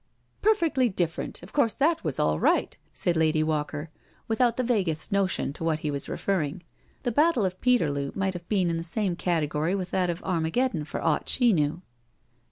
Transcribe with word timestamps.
"Perfectly 0.41 0.89
different— 0.89 1.43
of 1.43 1.53
course, 1.53 1.75
that 1.75 2.03
was 2.03 2.19
all 2.19 2.39
right," 2.39 2.75
said 2.91 3.15
Lady 3.15 3.43
Walker, 3.43 3.91
without 4.27 4.57
the 4.57 4.63
vaguest 4.63 5.11
notion 5.11 5.53
to 5.53 5.63
what 5.63 5.81
he 5.81 5.91
was 5.91 6.09
referring. 6.09 6.63
The 7.03 7.11
battle 7.11 7.45
of 7.45 7.61
Peterloo 7.61 8.11
might 8.15 8.33
have 8.33 8.49
been 8.49 8.71
in 8.71 8.77
the 8.77 8.83
same 8.83 9.15
category 9.15 9.75
with 9.75 9.91
that 9.91 10.09
of 10.09 10.23
Armageddon, 10.23 10.85
for 10.85 11.03
aught 11.03 11.29
she 11.29 11.53
knew. 11.53 11.83